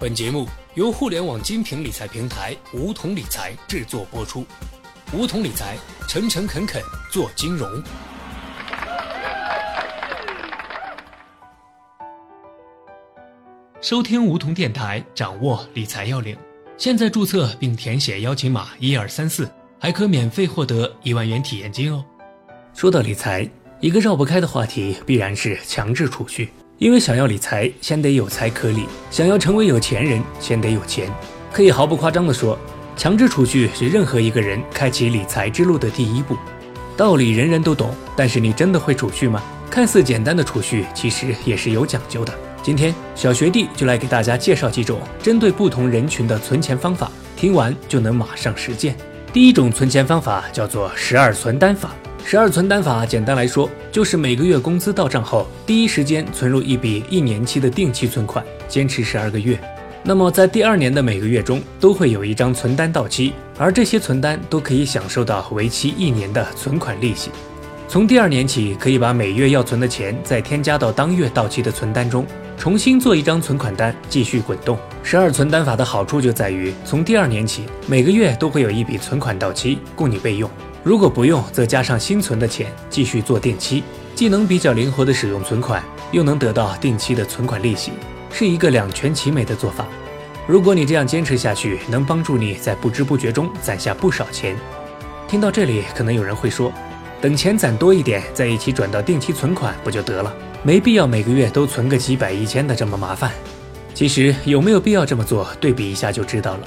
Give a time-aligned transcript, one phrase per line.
[0.00, 4.46] 本节目由互联网精品理财平台梧桐理财制作播出。
[5.12, 5.76] 梧桐理财，
[6.08, 7.70] 诚诚恳恳做金融。
[13.82, 16.34] 收听梧桐电台，掌握理财要领。
[16.78, 19.46] 现在注册并填写邀请码一二三四，
[19.78, 22.02] 还可免费获得一万元体验金哦。
[22.72, 23.46] 说到理财，
[23.80, 26.50] 一个绕不开的话题必然是强制储蓄。
[26.80, 31.10] 因为想要理财，先得有财可理；想要成为有钱人，先得有钱。
[31.52, 32.58] 可以毫不夸张地说，
[32.96, 36.38] 强制储蓄是任何一个人开启理财之路的第一步。
[36.96, 39.42] 道理人人都懂，但是你真的会储蓄吗？
[39.70, 42.32] 看似简单的储蓄，其实也是有讲究的。
[42.62, 48.96] 今天小学弟就来给大家介绍几种针对不同人群的存钱方法，听完就能马上实践。
[49.34, 51.94] 第一种存钱方法叫做十二存单法。
[52.24, 59.58] 十二存单法简单来说，就是每个月工资到账后，第一时间存入一笔一年期的定期存款，坚持十二个月。
[60.04, 67.30] 那么在第二年的每个月中，都会有一张存单到期，而这些存单都可以享受到为期一年的存款利息。
[67.88, 72.24] 从第二年起，可以把每月要存的钱再添加到当月到期的存单中，
[72.56, 74.78] 重新做一张存款单，继续滚动。
[75.02, 80.48] 十二存单法的好处就在于，从第二年起，每个月都会有一笔存款到期，供你备用。
[80.82, 83.82] 如果不用，则加上新存的钱继续做定期，
[84.14, 87.92] 既能比较灵活的使用存款，又能得到定期的存款利息，
[88.32, 89.86] 是一个两全其美的做法。
[90.46, 94.56] 如果你这样坚持下去，能帮助你在不知不觉中攒下不少钱。
[95.28, 96.72] 听到这里，可能有人会说，
[97.20, 100.34] 等钱攒多一点，再一起转到定期存款不就得了？
[100.62, 103.30] 没必要每个月都存个几百一千的这么麻烦。
[103.92, 106.60] 其实有没有必要这么做，对比一下就知道了。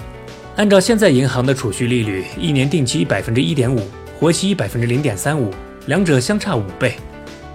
[0.55, 3.89] 按照现在银行的储蓄利率，一年定期百分之一点五。
[4.23, 5.51] 活期百分之零点三五，
[5.87, 6.95] 两者相差五倍，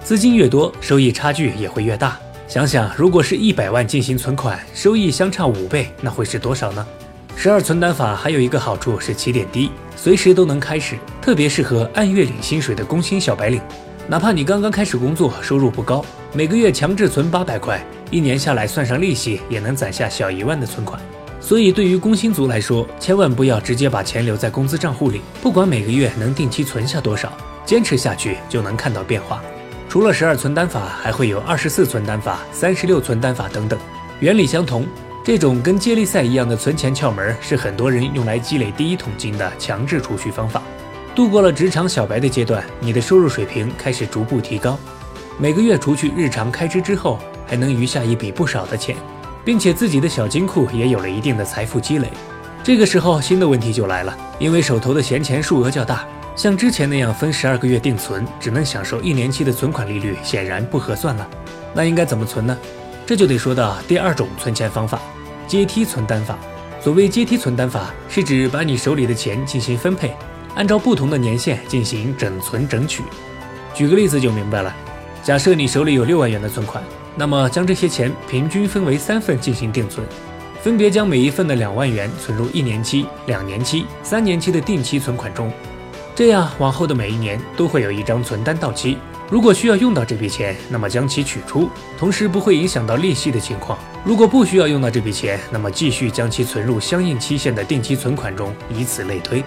[0.05, 2.19] 资金越多，收益差距也会越大。
[2.47, 6.87] 想想，如果是一百万进行存款，收益相差五倍，那会是多少呢？
[7.35, 13.63] 十二存单法还有一个好处是起点低，随时都能开始，特别适合按月领薪水的工薪小白领。
[14.07, 16.05] 哪怕你刚刚开始工作，收入不高，
[16.35, 21.01] 每个月强制存八百块，一年下来算上利息，也能攒下小一万的存款。
[21.49, 25.23] 所以，对于工薪族来说，千万不要直接把钱留在工资账户里。
[25.41, 27.33] 不管每个月能定期存下多少，
[27.65, 29.43] 坚持下去就能看到变化。
[29.89, 33.79] 除了十二存单法，还会有二十四存单法、三十六存单法等等，
[34.21, 34.87] 原理相同。
[35.25, 40.63] 这种跟接力赛一样的存钱窍门，是很多人用来积累第一桶金的强制储蓄方法。
[41.15, 44.79] 度过了职场小白的阶段，你的收入水平开始逐步提高，
[45.39, 48.95] 每个月除去日常开支之后，还能余下一笔不少的钱。
[49.49, 52.13] 并且自己的小金库也有了一定的财富积累，
[52.63, 61.27] 这个时候新的问题就来了，因为手头的闲钱数额较大，像之前那样分十二个月定存，只能享受一年期的存款利率，显然不合算了。
[61.73, 62.55] 那应该怎么存呢？
[63.07, 65.01] 这就得说到第二种存钱方法——
[65.49, 66.39] 阶梯存单法。
[66.79, 70.15] 所谓阶梯存单法，是指把你手里的钱进行分配，
[70.57, 73.03] 按照不同的年限进行整存整取。
[73.73, 74.77] 举个例子就明白了，
[75.23, 76.85] 假设你手里有六万元的存款。
[77.19, 80.07] 那么将这些钱平均分为三份进行定存，
[80.63, 85.51] 分别将每一份的两万元存入一年期、两年期、三年期的定期存款中，
[86.15, 88.97] 这样往后的每一年都会有一张存单到期。
[89.29, 91.69] 如果需要用到这笔钱，那么将其取出，
[91.99, 93.77] 同时不会影响到利息的情况。
[94.05, 99.43] 如果不需要用到这笔钱，那么继续将其存入相应期限的定期存款中，以此类推。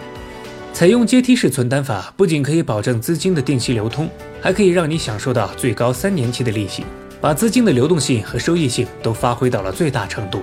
[0.73, 4.09] 采用阶梯式存单法，不仅可以保证资金的定期流通，
[4.41, 6.83] 还可以让你享受到最高三年期的利息。
[7.21, 10.41] 把资金的流动性和收益性都发挥到了最大程度。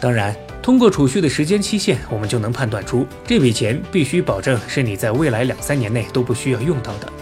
[0.00, 7.12] 当然，通过储蓄的时间期限，我们就能判断出这笔钱必须保证是你在未来两三年内都不需要用到的。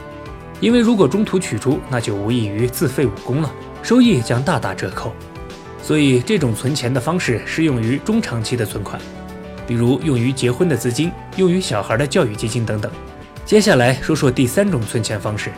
[0.60, 3.50] 因为如果中途取出，那就无异于自废武功了，
[3.82, 5.14] 收益将大打折扣。
[5.82, 9.00] 所以，这种存钱的方式适用于中长期的存款，
[9.66, 12.92] 比如用于结婚的资金、用于小孩的教育基金等等。
[13.46, 15.50] 接下来说说第三种存钱方式。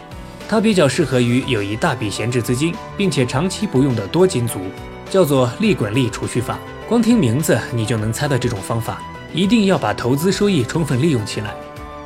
[0.49, 4.61] 它比较适合于有一大笔闲置资金，并且长期不用的多金族，
[5.11, 6.59] 叫做利滚利储蓄法。
[6.89, 9.01] 光听名字你就能猜到这种方法
[9.33, 11.55] 一定要把投资收益充分利用起来。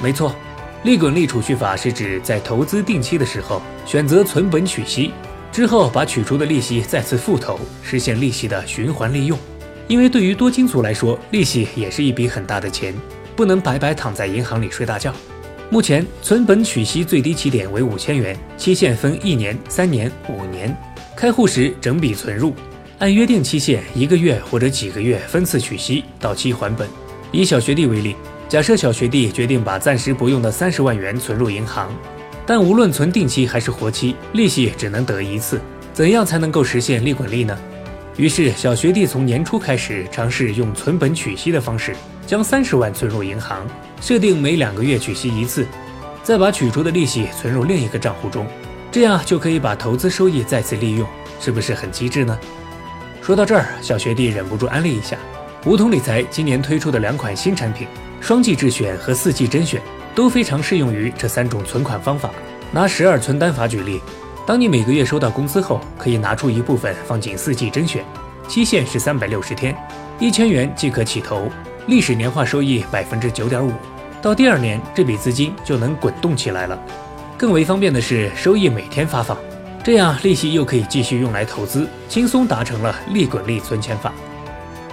[0.00, 0.32] 没错，
[0.84, 5.10] 利滚利储蓄法是指在投资定期的时候选择存本取息，
[5.50, 9.36] 之后把取出的利息再次复投，实现利息的循环利用。
[9.88, 12.94] 因为对于多金族来说，利息也是一笔很大的钱，
[13.34, 15.12] 不能白白躺在银行里睡大觉。
[15.68, 20.74] 目前存本取息最低起点为五千元，期限分一年、三年、五年。
[21.16, 22.54] 开户时整笔存入，
[22.98, 26.88] 按约定期限一个月或者几个月分次取息，到期还本。
[27.32, 28.14] 以小学弟为例，
[28.48, 31.92] 假设小学弟决定把暂时不用的三十万元存入银行，
[32.46, 35.60] 但无论存定期还是活期，利息只能得一次。
[35.92, 37.58] 怎样才能够实现利滚利呢？
[38.16, 43.66] 于是小学弟从年初开始尝试用存本取息的方式，将三十万存入银行，
[44.00, 45.66] 设定每两个月取息一次，
[46.22, 48.46] 再把取出的利息存入另一个账户中，
[48.90, 51.06] 这样就可以把投资收益再次利用，
[51.40, 52.38] 是不是很机智呢？
[53.22, 55.16] 说到这儿，小学弟忍不住安利一下，
[55.64, 57.86] 梧桐理财今年推出的两款新产品——
[58.20, 59.80] 双季智选和四季甄选，
[60.14, 62.30] 都非常适用于这三种存款方法。
[62.72, 64.00] 拿十二存单法举例。
[64.46, 68.04] 当你每个月收到工资后，可以拿出一部分放进四季甄选，
[68.46, 69.76] 期限是三百六十天，
[70.20, 71.50] 一千元即可起投，
[71.86, 73.72] 历史年化收益百分之九点五，
[74.20, 76.76] 到第二年这笔资金就能滚动起来了。
[77.38, 79.38] 更为方便的是，收益每天发放，
[79.84, 84.12] 这样利息又可以继续用来投资，轻松达成了利滚利存钱法。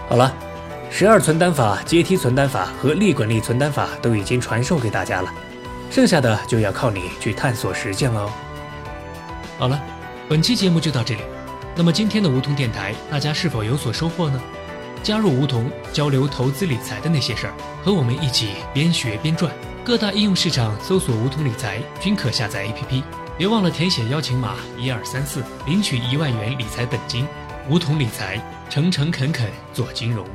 [0.07, 0.31] 好了，
[0.91, 5.33] 十二存单法、阶梯存单法和利滚利存单法都已经传授给大家了，
[5.89, 8.29] 剩下的就要靠你去探索实践了哦。
[9.57, 9.81] 好了，
[10.29, 11.21] 本期节目就到这里。
[11.75, 14.39] 那么今天的梧桐电台，大家是否有所收获呢？
[15.03, 17.53] 加入梧桐，交流投资理财的那些事儿，
[17.83, 19.53] 和我们一起边学边赚。
[19.83, 23.03] 各大应用市场搜索“梧桐理财”均可下载 APP。
[23.37, 27.27] 别忘了填写邀请码一二三四，领取一万元理财本金。
[27.69, 30.25] 梧桐理财，诚诚恳恳做金融。